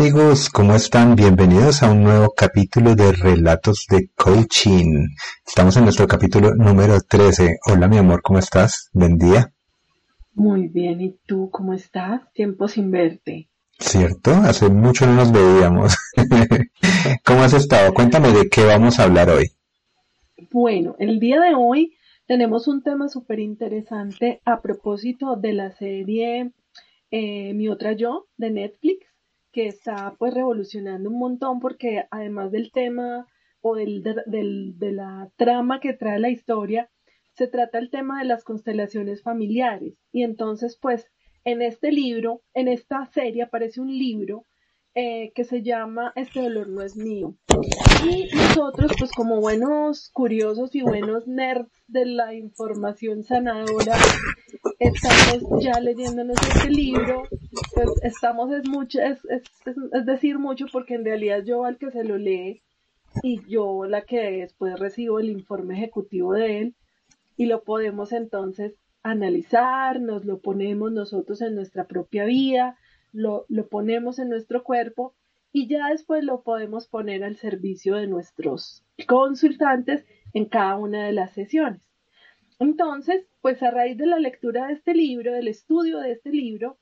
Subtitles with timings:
[0.00, 1.14] amigos, ¿cómo están?
[1.14, 5.08] Bienvenidos a un nuevo capítulo de Relatos de Coaching.
[5.46, 7.58] Estamos en nuestro capítulo número 13.
[7.66, 8.88] Hola mi amor, ¿cómo estás?
[8.94, 9.52] Buen día.
[10.32, 12.22] Muy bien, ¿y tú cómo estás?
[12.32, 13.50] Tiempo sin verte.
[13.78, 14.30] ¿Cierto?
[14.30, 15.94] Hace mucho no nos veíamos.
[17.26, 17.92] ¿Cómo has estado?
[17.92, 19.50] Cuéntame de qué vamos a hablar hoy.
[20.50, 21.92] Bueno, el día de hoy
[22.26, 26.52] tenemos un tema súper interesante a propósito de la serie
[27.10, 29.09] eh, Mi otra yo de Netflix
[29.52, 33.26] que está pues revolucionando un montón porque además del tema
[33.60, 36.90] o del, de la trama que trae la historia,
[37.32, 39.98] se trata el tema de las constelaciones familiares.
[40.12, 41.10] Y entonces pues
[41.44, 44.46] en este libro, en esta serie aparece un libro
[44.94, 47.36] eh, que se llama Este dolor no es mío.
[48.04, 53.96] Y nosotros, pues como buenos curiosos y buenos nerds de la información sanadora,
[54.78, 57.22] estamos ya leyéndonos este libro,
[57.74, 59.42] pues estamos es mucho, es, es,
[59.92, 62.62] es, decir mucho porque en realidad yo al que se lo lee
[63.22, 66.76] y yo la que después recibo el informe ejecutivo de él
[67.36, 72.76] y lo podemos entonces analizar, nos lo ponemos nosotros en nuestra propia vida,
[73.12, 75.14] lo, ponemos en nuestro cuerpo
[75.52, 81.12] y ya después lo podemos poner al servicio de nuestros consultantes en cada una de
[81.12, 81.80] las sesiones.
[82.58, 86.78] Entonces, pues a raíz de la lectura de este libro, del estudio de este libro,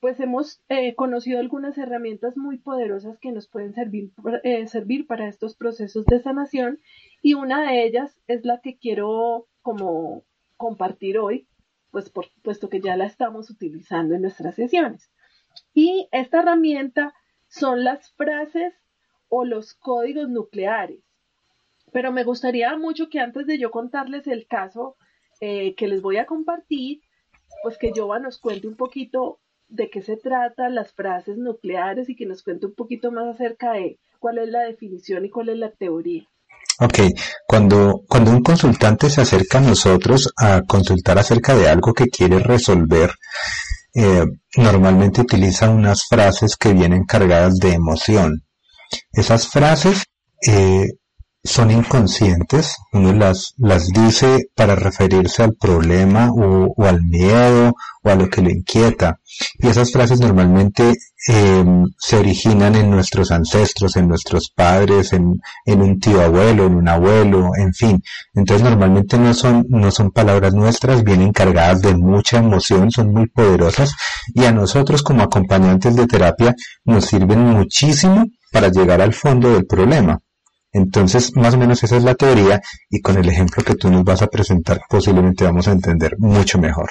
[0.00, 5.28] pues hemos eh, conocido algunas herramientas muy poderosas que nos pueden servir, eh, servir para
[5.28, 6.80] estos procesos de sanación
[7.22, 10.24] y una de ellas es la que quiero como
[10.56, 11.46] compartir hoy,
[11.90, 15.10] pues puesto que ya la estamos utilizando en nuestras sesiones.
[15.74, 17.14] Y esta herramienta
[17.48, 18.74] son las frases
[19.28, 21.00] o los códigos nucleares.
[21.92, 24.96] Pero me gustaría mucho que antes de yo contarles el caso
[25.40, 27.00] eh, que les voy a compartir,
[27.62, 32.16] pues que Jova nos cuente un poquito de qué se trata las frases nucleares y
[32.16, 35.58] que nos cuente un poquito más acerca de cuál es la definición y cuál es
[35.58, 36.24] la teoría.
[36.80, 36.98] Ok,
[37.46, 42.38] cuando, cuando un consultante se acerca a nosotros a consultar acerca de algo que quiere
[42.38, 43.10] resolver,
[43.94, 44.24] eh,
[44.56, 48.44] normalmente utiliza unas frases que vienen cargadas de emoción.
[49.12, 50.04] Esas frases
[50.46, 50.86] eh,
[51.42, 58.14] son inconscientes, uno las, las dice para referirse al problema o, al miedo o a
[58.14, 59.20] lo que le inquieta.
[59.58, 60.92] Y esas frases normalmente
[61.28, 66.74] em, se originan en nuestros ancestros, en nuestros padres, en, en un tío abuelo, en
[66.74, 68.02] un abuelo, en fin.
[68.34, 73.28] Entonces normalmente no son, no son palabras nuestras, vienen cargadas de mucha emoción, son muy
[73.28, 73.94] poderosas
[74.34, 79.66] y a nosotros como acompañantes de terapia nos sirven muchísimo para llegar al fondo del
[79.66, 80.20] problema.
[80.72, 84.04] Entonces, más o menos esa es la teoría y con el ejemplo que tú nos
[84.04, 86.90] vas a presentar posiblemente vamos a entender mucho mejor.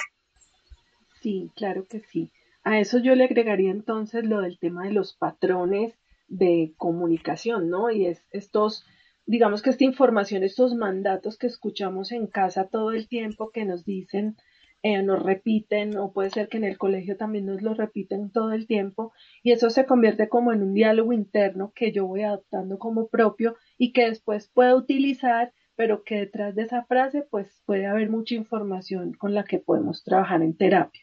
[1.22, 2.30] Sí, claro que sí.
[2.62, 5.94] A eso yo le agregaría entonces lo del tema de los patrones
[6.28, 7.90] de comunicación, ¿no?
[7.90, 8.84] Y es estos,
[9.26, 13.84] digamos que esta información, estos mandatos que escuchamos en casa todo el tiempo que nos
[13.84, 14.36] dicen,
[14.82, 18.52] eh, nos repiten, o puede ser que en el colegio también nos lo repiten todo
[18.52, 22.78] el tiempo, y eso se convierte como en un diálogo interno que yo voy adoptando
[22.78, 27.86] como propio y que después puedo utilizar, pero que detrás de esa frase pues puede
[27.86, 31.02] haber mucha información con la que podemos trabajar en terapia.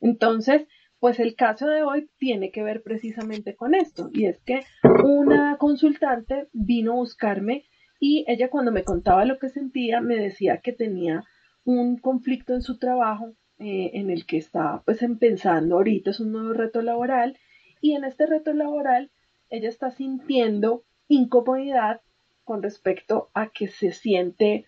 [0.00, 0.66] Entonces,
[0.98, 4.60] pues el caso de hoy tiene que ver precisamente con esto, y es que
[5.04, 7.64] una consultante vino a buscarme
[7.98, 11.24] y ella cuando me contaba lo que sentía me decía que tenía
[11.66, 16.30] un conflicto en su trabajo eh, en el que está pues empezando ahorita, es un
[16.30, 17.38] nuevo reto laboral
[17.80, 19.10] y en este reto laboral
[19.50, 22.00] ella está sintiendo incomodidad
[22.44, 24.66] con respecto a que se siente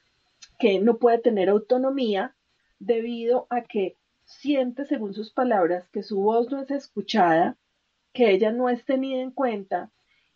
[0.58, 2.34] que no puede tener autonomía
[2.80, 7.56] debido a que siente, según sus palabras, que su voz no es escuchada,
[8.12, 9.92] que ella no es tenida en cuenta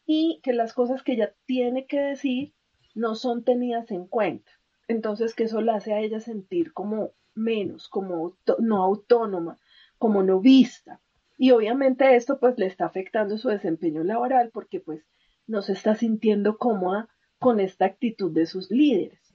[0.06, 2.54] y que las cosas que ella tiene que decir
[2.94, 4.50] no son tenidas en cuenta.
[4.88, 9.58] Entonces que eso la hace a ella sentir como menos, como no autónoma,
[9.98, 11.00] como no vista.
[11.38, 15.02] Y obviamente esto pues le está afectando su desempeño laboral porque pues
[15.46, 17.08] no se está sintiendo cómoda
[17.38, 19.34] con esta actitud de sus líderes.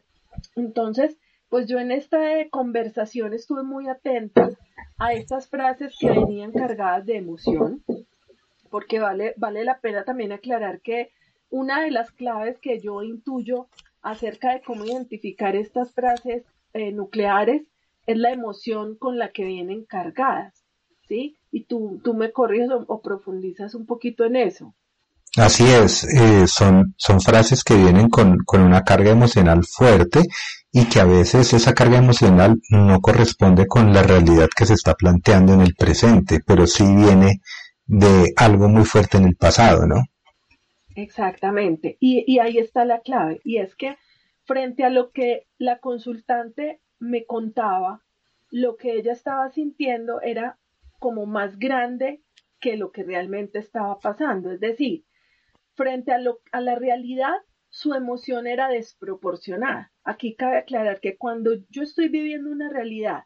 [0.55, 1.17] Entonces,
[1.49, 4.49] pues yo en esta conversación estuve muy atenta
[4.97, 7.83] a estas frases que venían cargadas de emoción,
[8.69, 11.11] porque vale, vale la pena también aclarar que
[11.49, 13.67] una de las claves que yo intuyo
[14.11, 16.43] acerca de cómo identificar estas frases
[16.73, 17.63] eh, nucleares
[18.05, 20.63] es la emoción con la que vienen cargadas,
[21.07, 21.37] ¿sí?
[21.51, 24.73] Y tú, tú me corriges o profundizas un poquito en eso.
[25.35, 30.21] Así es, eh, son, son frases que vienen con, con una carga emocional fuerte
[30.71, 34.95] y que a veces esa carga emocional no corresponde con la realidad que se está
[34.95, 37.41] planteando en el presente, pero sí viene
[37.85, 40.01] de algo muy fuerte en el pasado, ¿no?
[40.97, 41.95] Exactamente.
[41.99, 43.39] Y, ahí está la clave.
[43.43, 43.97] Y es que
[44.45, 48.03] frente a lo que la consultante me contaba,
[48.49, 50.57] lo que ella estaba sintiendo era
[50.99, 52.23] como más grande
[52.59, 54.51] que lo que realmente estaba pasando.
[54.51, 55.05] Es decir,
[55.75, 57.35] frente a, lo, a la realidad,
[57.69, 59.93] su emoción era desproporcionada.
[60.03, 63.25] Aquí cabe aclarar que cuando yo estoy viviendo una realidad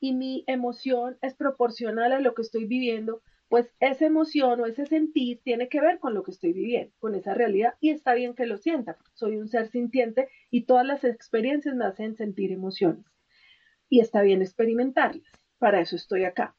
[0.00, 3.20] y mi emoción es proporcional a lo que estoy viviendo,
[3.52, 7.14] pues esa emoción o ese sentir tiene que ver con lo que estoy viviendo, con
[7.14, 11.04] esa realidad, y está bien que lo sienta, soy un ser sintiente y todas las
[11.04, 13.04] experiencias me hacen sentir emociones.
[13.90, 16.56] Y está bien experimentarlas, para eso estoy acá.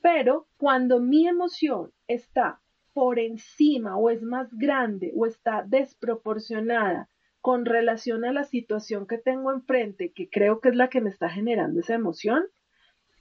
[0.00, 2.62] Pero cuando mi emoción está
[2.94, 7.10] por encima o es más grande o está desproporcionada
[7.42, 11.10] con relación a la situación que tengo enfrente, que creo que es la que me
[11.10, 12.46] está generando esa emoción,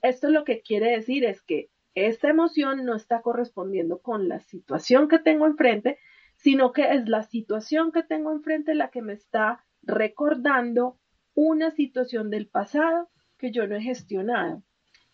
[0.02, 5.08] esto lo que quiere decir es que esta emoción no está correspondiendo con la situación
[5.08, 6.00] que tengo enfrente,
[6.36, 10.98] sino que es la situación que tengo enfrente la que me está recordando
[11.36, 14.64] una situación del pasado que yo no he gestionado.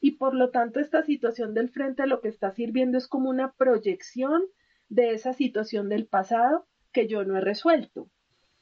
[0.01, 3.51] Y por lo tanto, esta situación del frente lo que está sirviendo es como una
[3.53, 4.43] proyección
[4.87, 8.09] de esa situación del pasado que yo no he resuelto.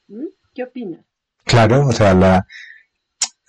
[0.08, 0.28] ¿Mm?
[0.54, 1.06] ¿Qué opinas?
[1.44, 2.46] Claro, o sea, la,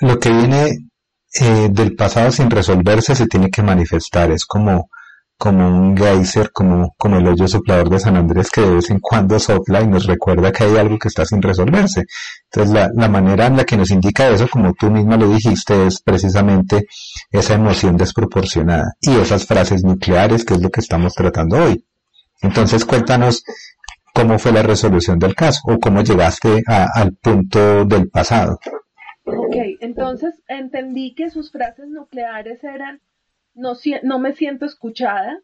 [0.00, 0.88] lo que viene
[1.34, 4.30] eh, del pasado sin resolverse se tiene que manifestar.
[4.30, 4.90] Es como,
[5.36, 8.98] como un geyser, como, como el hoyo soplador de San Andrés que de vez en
[9.00, 12.04] cuando sopla y nos recuerda que hay algo que está sin resolverse.
[12.50, 15.86] Entonces la, la manera en la que nos indica eso, como tú misma lo dijiste,
[15.86, 16.86] es precisamente
[17.30, 21.84] esa emoción desproporcionada y esas frases nucleares que es lo que estamos tratando hoy.
[22.40, 23.44] Entonces cuéntanos
[24.14, 28.58] cómo fue la resolución del caso o cómo llegaste al punto del pasado.
[29.48, 33.00] Ok, entonces entendí que sus frases nucleares eran,
[33.54, 33.72] no,
[34.02, 35.40] no me siento escuchada,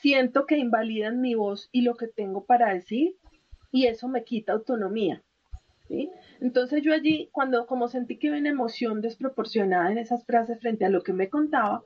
[0.00, 3.16] siento que invalidan mi voz y lo que tengo para decir,
[3.72, 5.22] y eso me quita autonomía.
[5.88, 6.10] ¿sí?
[6.40, 10.84] Entonces yo allí, cuando como sentí que había una emoción desproporcionada en esas frases frente
[10.84, 11.82] a lo que me contaba,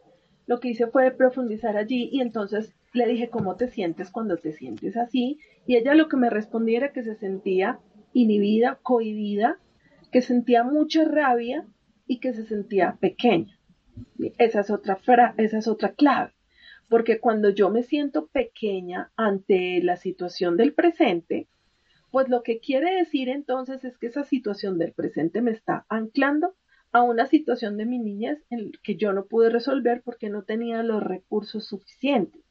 [0.47, 4.53] lo que hice fue profundizar allí y entonces le dije, ¿cómo te sientes cuando te
[4.53, 5.39] sientes así?
[5.67, 7.79] Y ella lo que me respondía era que se sentía
[8.13, 9.59] inhibida, cohibida,
[10.11, 11.67] que sentía mucha rabia
[12.07, 13.59] y que se sentía pequeña.
[14.39, 14.99] Esa es otra,
[15.37, 16.33] esa es otra clave,
[16.89, 21.49] porque cuando yo me siento pequeña ante la situación del presente,
[22.11, 26.55] pues lo que quiere decir entonces es que esa situación del presente me está anclando
[26.93, 30.83] a una situación de mi niñez en que yo no pude resolver porque no tenía
[30.83, 32.43] los recursos suficientes.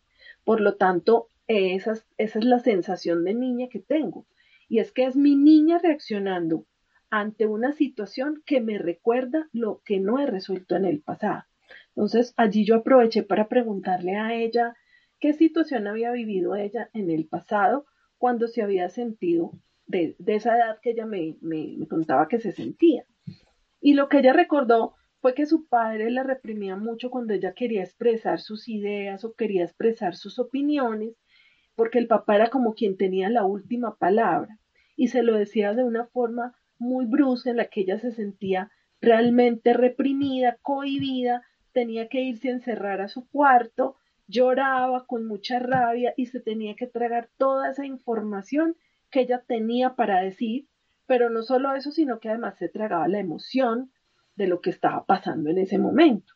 [0.43, 4.27] Por lo tanto, esa es la sensación de niña que tengo.
[4.69, 6.65] Y es que es mi niña reaccionando
[7.09, 11.43] ante una situación que me recuerda lo que no he resuelto en el pasado.
[11.89, 14.75] Entonces allí yo aproveché para preguntarle a ella
[15.19, 17.85] qué situación había vivido ella en el pasado
[18.17, 19.51] cuando se había sentido
[19.85, 23.05] de, esa edad que ella me, me contaba que se sentía.
[23.79, 27.83] Y lo que ella recordó fue que su padre la reprimía mucho cuando ella quería
[27.83, 31.15] expresar sus ideas o quería expresar sus opiniones,
[31.75, 34.59] porque el papá era como quien tenía la última palabra
[34.95, 38.71] y se lo decía de una forma muy brusca en la que ella se sentía
[39.01, 46.13] realmente reprimida, cohibida, tenía que irse a encerrar a su cuarto, lloraba con mucha rabia
[46.17, 48.75] y se tenía que tragar toda esa información
[49.09, 50.67] que ella tenía para decir,
[51.05, 53.91] pero no solo eso, sino que además se tragaba la emoción
[54.35, 56.33] de lo que estaba pasando en ese momento.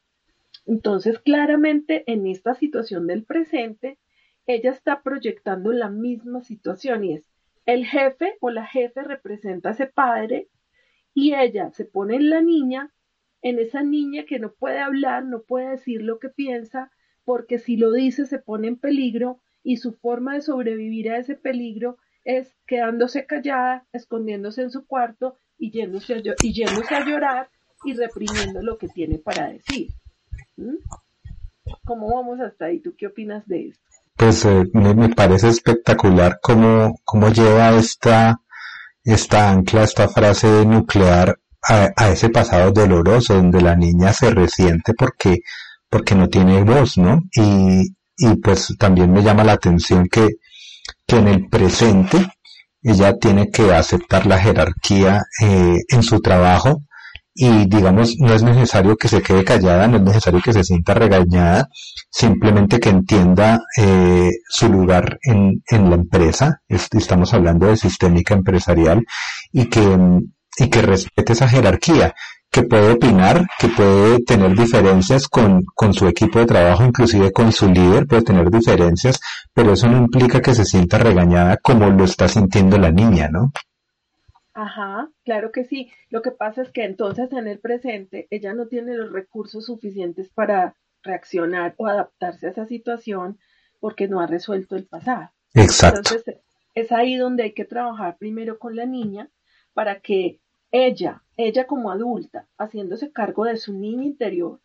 [0.65, 3.97] Entonces, claramente en esta situación del presente,
[4.45, 7.30] ella está proyectando la misma situación y es
[7.65, 10.47] el jefe o la jefe representa a ese padre
[11.13, 12.93] y ella se pone en la niña,
[13.41, 16.91] en esa niña que no puede hablar, no puede decir lo que piensa,
[17.23, 21.35] porque si lo dice se pone en peligro y su forma de sobrevivir a ese
[21.35, 27.49] peligro es quedándose callada, escondiéndose en su cuarto y yéndose a, llorar
[27.83, 29.89] y reprimiendo lo que tiene para decir.
[30.57, 30.77] ¿Mm?
[31.85, 32.79] ¿Cómo vamos hasta ahí?
[32.79, 33.90] ¿Tú qué opinas de esto?
[34.21, 38.39] Pues eh, me, parece espectacular cómo, cómo lleva esta,
[39.03, 45.39] esta ancla, esta frase nuclear a, ese pasado doloroso donde la niña se resiente porque,
[45.89, 47.23] porque no tiene voz, ¿no?
[47.35, 50.27] Y, y pues también me llama la atención que,
[51.07, 52.23] que en el presente
[52.83, 56.83] ella tiene que aceptar la jerarquía eh, en su trabajo
[57.33, 60.93] y digamos no es necesario que se quede callada, no es necesario que se sienta
[60.93, 61.69] regañada,
[62.09, 69.05] simplemente que entienda eh, su lugar en, en la empresa, estamos hablando de sistémica empresarial,
[69.51, 69.97] y que,
[70.57, 72.13] y que respete esa jerarquía.
[72.51, 77.51] que puede opinar, que puede tener diferencias con, con su equipo de trabajo, inclusive con
[77.53, 79.19] su líder, puede tener diferencias,
[79.53, 83.51] pero eso no implica que se sienta regañada como lo está sintiendo la niña, ¿no?
[84.53, 85.91] Ajá, claro que sí.
[86.09, 90.29] Lo que pasa es que entonces en el presente ella no tiene los recursos suficientes
[90.29, 93.39] para reaccionar o adaptarse a esa situación
[93.79, 95.31] porque no ha resuelto el pasado.
[95.53, 95.99] Exacto.
[95.99, 96.37] Entonces
[96.73, 99.29] es ahí donde hay que trabajar primero con la niña
[99.73, 100.39] para que
[100.71, 104.61] ella, ella como adulta, haciéndose cargo de su niña interior,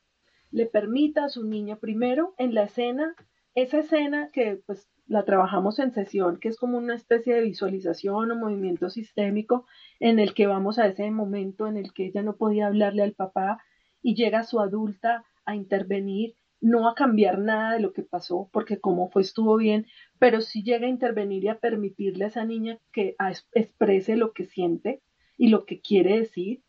[0.50, 3.14] le permita a su niña primero en la escena,
[3.54, 8.30] esa escena que pues la trabajamos en sesión, que es como una especie de visualización
[8.30, 9.66] o movimiento sistémico
[10.00, 13.12] en el que vamos a ese momento en el que ella no podía hablarle al
[13.12, 13.62] papá
[14.02, 18.80] y llega su adulta a intervenir, no a cambiar nada de lo que pasó, porque
[18.80, 19.86] como fue estuvo bien,
[20.18, 23.14] pero sí llega a intervenir y a permitirle a esa niña que
[23.52, 25.02] exprese lo que siente
[25.38, 26.62] y lo que quiere decir.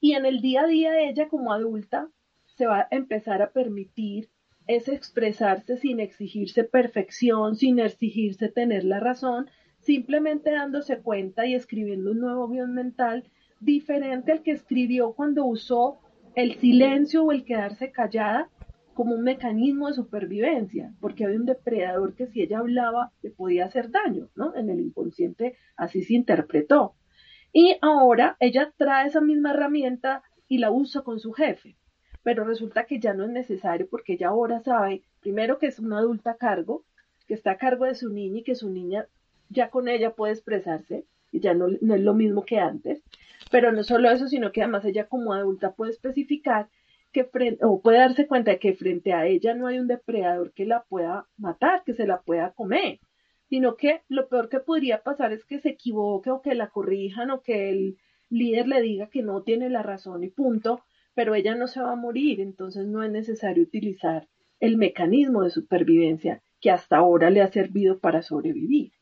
[0.00, 2.08] Y en el día a día ella como adulta
[2.56, 4.30] se va a empezar a permitir
[4.66, 12.12] es expresarse sin exigirse perfección, sin exigirse tener la razón, simplemente dándose cuenta y escribiendo
[12.12, 13.24] un nuevo guion mental
[13.60, 15.98] diferente al que escribió cuando usó
[16.34, 18.50] el silencio o el quedarse callada
[18.94, 23.66] como un mecanismo de supervivencia, porque había un depredador que si ella hablaba le podía
[23.66, 24.54] hacer daño, ¿no?
[24.54, 26.94] En el inconsciente así se interpretó.
[27.52, 31.76] Y ahora ella trae esa misma herramienta y la usa con su jefe
[32.24, 35.98] pero resulta que ya no es necesario porque ella ahora sabe, primero que es una
[35.98, 36.84] adulta a cargo,
[37.28, 39.06] que está a cargo de su niña y que su niña
[39.50, 43.02] ya con ella puede expresarse, y ya no, no es lo mismo que antes,
[43.50, 46.68] pero no solo eso, sino que además ella como adulta puede especificar
[47.12, 50.52] que frente, o puede darse cuenta de que frente a ella no hay un depredador
[50.52, 53.00] que la pueda matar, que se la pueda comer,
[53.50, 57.30] sino que lo peor que podría pasar es que se equivoque o que la corrijan
[57.30, 57.98] o que el
[58.30, 60.82] líder le diga que no tiene la razón y punto,
[61.14, 64.28] pero ella no se va a morir, entonces no es necesario utilizar
[64.60, 68.92] el mecanismo de supervivencia que hasta ahora le ha servido para sobrevivir.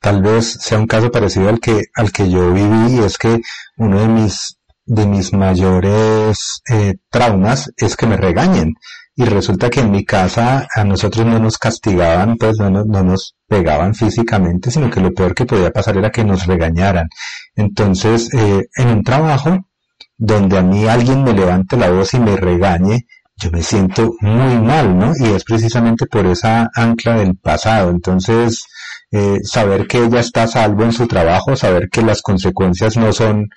[0.00, 3.40] Tal vez sea un caso parecido al que, al que yo viví, y es que
[3.78, 8.74] uno de mis, de mis mayores eh, traumas es que me regañen.
[9.16, 13.36] Y resulta que en mi casa a nosotros no nos castigaban, pues no, no, nos
[13.46, 17.08] pegaban físicamente, sino que lo peor que podía pasar era que nos regañaran.
[17.54, 19.68] Entonces, eh, en un trabajo,
[20.16, 23.06] donde a mí alguien me levante la voz y me regañe,
[23.36, 25.12] yo me siento muy mal, ¿no?
[25.18, 27.90] Y es precisamente por esa ancla del pasado.
[27.90, 28.64] Entonces,
[29.10, 33.12] eh, saber que ella está a salvo en su trabajo, saber que las consecuencias no
[33.12, 33.48] son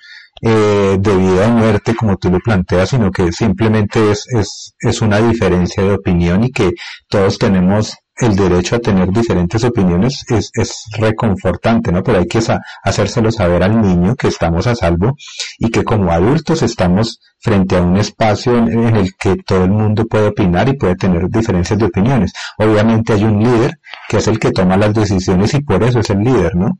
[0.42, 5.00] eh, de vida o muerte como tú lo planteas, sino que simplemente es, es, es
[5.00, 6.72] una diferencia de opinión y que
[7.08, 10.50] todos tenemos el derecho a tener diferentes opiniones es,
[10.98, 12.02] reconfortante, ¿no?
[12.02, 12.40] Pero hay que
[12.82, 15.16] hacérselo saber al niño que estamos a salvo
[15.58, 20.06] y que como adultos estamos frente a un espacio en, el que todo el mundo
[20.06, 22.32] puede opinar y puede tener diferencias de opiniones.
[22.58, 26.10] Obviamente hay un líder que es el que toma las decisiones y por eso es
[26.10, 26.78] el líder, ¿no?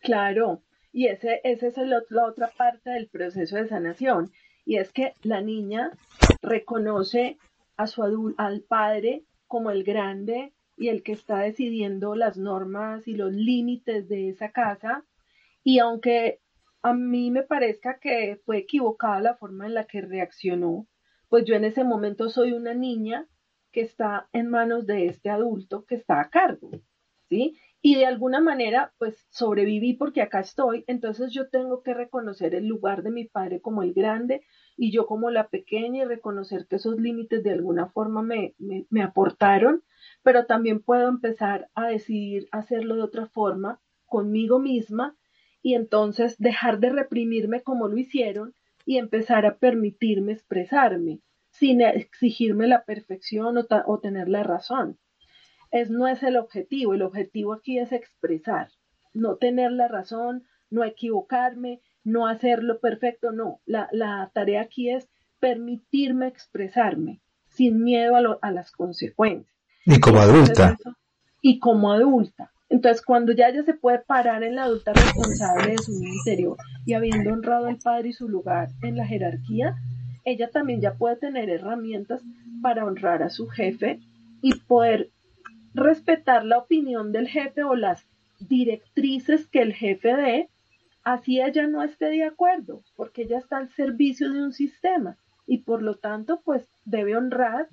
[0.00, 4.32] Claro, y ese, ese es el, la otra parte del proceso de sanación,
[4.64, 5.90] y es que la niña
[6.42, 7.38] reconoce
[7.76, 13.14] a su al padre como el grande y el que está decidiendo las normas y
[13.14, 15.04] los límites de esa casa.
[15.64, 16.38] Y aunque
[16.82, 20.86] a mí me parezca que fue equivocada la forma en la que reaccionó,
[21.28, 23.26] pues yo en ese momento soy una niña
[23.72, 26.70] que está en manos de este adulto que está a cargo,
[27.28, 27.58] ¿sí?
[27.82, 32.68] Y de alguna manera, pues sobreviví porque acá estoy, entonces yo tengo que reconocer el
[32.68, 34.42] lugar de mi padre como el grande
[34.82, 39.02] y yo como la pequeña y reconocer que esos límites de alguna forma me, me,
[39.02, 39.82] aportaron,
[40.22, 45.14] pero también puedo empezar a decidir hacerlo de otra forma conmigo misma
[45.60, 48.54] y entonces dejar de reprimirme como lo hicieron
[48.86, 51.20] y empezar a permitirme expresarme
[51.50, 54.98] sin exigirme la perfección o, o, tener la razón.
[55.70, 58.70] Es, no es el objetivo, el objetivo aquí es expresar,
[59.12, 63.60] no tener la razón, no equivocarme, no hacerlo perfecto, no.
[63.66, 69.54] La, la tarea aquí es permitirme expresarme sin miedo a, a las consecuencias.
[69.86, 70.76] Y como adulta.
[71.40, 72.52] y como adulta.
[72.68, 76.94] Entonces, cuando ya ella se puede parar en la adulta responsable de su interior y
[76.94, 79.74] habiendo honrado al padre y su lugar en la jerarquía,
[80.24, 82.22] ella también ya puede tener herramientas
[82.62, 83.98] para honrar a su jefe
[84.42, 85.10] y poder
[85.74, 88.06] respetar la opinión del jefe o las
[88.38, 90.49] directrices que el jefe dé
[91.04, 95.16] así ella no esté de acuerdo, porque ella está al servicio de un sistema
[95.46, 97.68] y por lo tanto pues debe honrar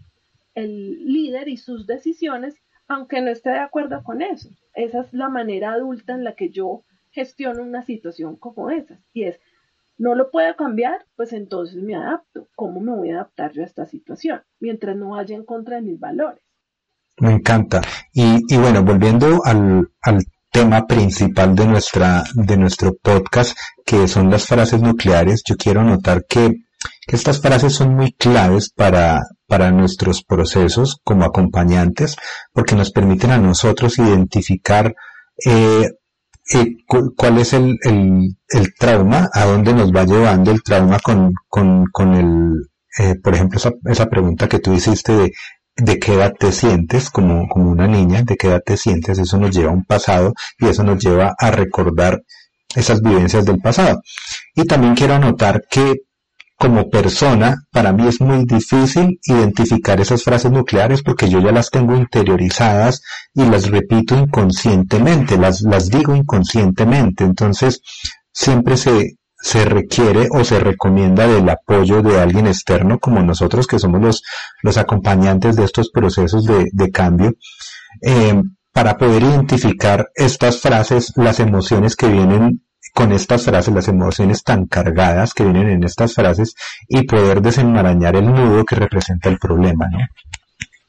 [0.55, 2.55] el líder y sus decisiones
[2.88, 4.50] aunque no esté de acuerdo con eso.
[4.74, 9.24] Esa es la manera adulta en la que yo gestiono una situación como esa y
[9.24, 9.39] es
[9.98, 12.48] no lo puedo cambiar, pues entonces me adapto.
[12.55, 14.41] ¿Cómo me voy a adaptar yo a esta situación?
[14.60, 16.41] Mientras no vaya en contra de mis valores.
[17.19, 17.81] Me encanta.
[18.13, 20.19] Y, bueno, volviendo al, al
[20.57, 26.25] tema principal de nuestra, de nuestro podcast, que son las frases nucleares, yo quiero notar
[26.27, 26.49] que,
[27.05, 32.15] que estas frases son muy claves para, para nuestros procesos como acompañantes,
[32.53, 34.95] porque nos permiten a nosotros identificar
[35.45, 35.91] eh,
[36.55, 36.65] eh,
[37.15, 41.85] cuál es el, el, el, trauma, a dónde nos va llevando el trauma con, con,
[41.91, 45.31] con el, eh, por ejemplo, esa, esa pregunta que tú hiciste de
[45.77, 49.38] de qué edad te sientes como, como una niña, de qué edad te sientes, eso
[49.38, 52.22] nos lleva a un pasado y eso nos lleva a recordar
[52.75, 54.01] esas vivencias del pasado.
[54.55, 56.01] Y también quiero anotar que
[56.57, 61.69] como persona, para mí es muy difícil identificar esas frases nucleares porque yo ya las
[61.69, 63.03] tengo interiorizadas
[63.36, 67.24] y las repito inconscientemente, las, las digo inconscientemente.
[67.24, 67.81] Entonces,
[68.31, 73.79] siempre se, se requiere o se recomienda del apoyo de alguien externo como nosotros que
[73.79, 74.23] somos los,
[74.61, 77.31] los acompañantes de estos procesos de, de cambio
[78.01, 78.41] eh,
[78.73, 82.61] para poder identificar estas frases, las emociones que vienen
[82.93, 86.53] con estas frases, las emociones tan cargadas que vienen en estas frases
[86.89, 89.99] y poder desenmarañar el nudo que representa el problema, ¿no?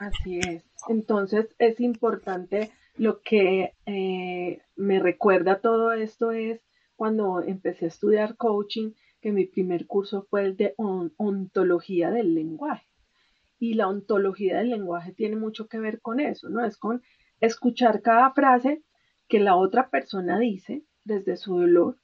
[0.01, 0.65] Así es.
[0.89, 6.61] Entonces es importante lo que eh, me recuerda todo esto es
[6.99, 8.91] cuando empecé a estudiar coaching,
[9.21, 12.89] que mi primer curso fue el de ontología del lenguaje.
[13.61, 16.65] Y la ontología del lenguaje tiene mucho que ver con eso, ¿no?
[16.65, 17.03] Es con
[17.41, 18.83] escuchar cada frase
[19.29, 21.99] que la otra persona dice desde su dolor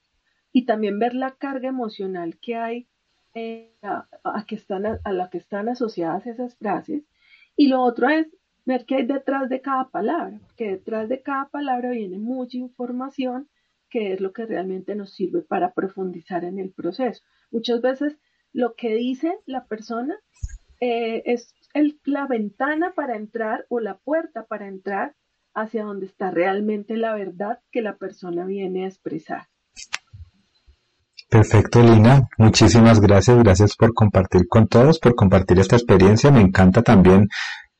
[0.52, 2.88] y también ver la carga emocional que hay
[3.34, 7.02] eh, a, que están, a la que están asociadas esas frases.
[7.56, 8.28] Y lo otro es
[8.64, 13.48] ver qué hay detrás de cada palabra, porque detrás de cada palabra viene mucha información
[13.94, 17.22] que es lo que realmente nos sirve para profundizar en el proceso.
[17.52, 18.18] Muchas veces
[18.52, 20.16] lo que dice la persona
[20.80, 21.54] eh, es
[22.04, 25.14] la ventana para entrar o la puerta para entrar
[25.54, 29.46] hacia donde está realmente la verdad que la persona viene a expresar.
[31.30, 32.28] Perfecto, Lina.
[32.36, 33.38] Muchísimas gracias.
[33.44, 36.32] Gracias por compartir con todos, por compartir esta experiencia.
[36.32, 37.28] Me encanta también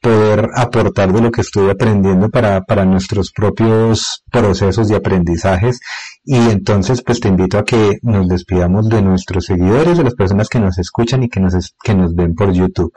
[0.04, 5.80] poder aportar de lo que estoy aprendiendo para, para nuestros propios procesos de aprendizajes.
[6.22, 10.50] Y entonces, pues te invito a que nos despidamos de nuestros seguidores, de las personas
[10.50, 12.92] que nos escuchan y que nos, que nos ven por YouTube.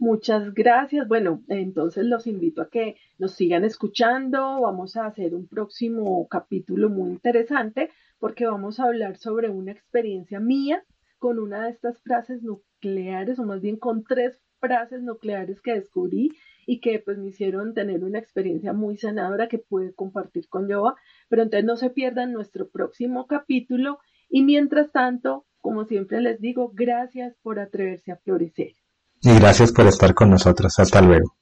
[0.00, 1.06] Muchas gracias.
[1.06, 4.62] Bueno, entonces los invito a que nos sigan escuchando.
[4.62, 10.40] Vamos a hacer un próximo capítulo muy interesante porque vamos a hablar sobre una experiencia
[10.40, 10.82] mía
[11.18, 16.36] con una de estas frases nucleares, o más bien con tres frases nucleares que descubrí
[16.66, 20.94] y que pues me hicieron tener una experiencia muy sanadora que pude compartir con Yoba.
[21.28, 26.70] Pero entonces no se pierdan nuestro próximo capítulo y mientras tanto, como siempre les digo,
[26.72, 28.74] gracias por atreverse a florecer.
[29.22, 30.78] Y gracias por estar con nosotros.
[30.78, 31.39] Hasta luego.